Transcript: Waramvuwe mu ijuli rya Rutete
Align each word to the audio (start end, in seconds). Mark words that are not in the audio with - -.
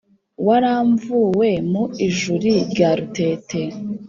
Waramvuwe 0.47 1.49
mu 1.71 1.83
ijuli 2.07 2.51
rya 2.71 2.89
Rutete 2.97 3.61